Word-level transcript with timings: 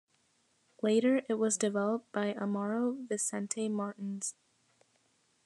Later 0.81 1.21
it 1.29 1.35
was 1.35 1.59
developed 1.59 2.11
by 2.11 2.33
Amaro 2.33 3.07
Vicente 3.07 3.69
Martins. 3.69 4.33